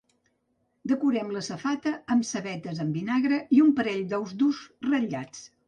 [0.91, 5.49] Decorem la safata amb cebetes amb vinagre i un parell d’ous durs ratllats.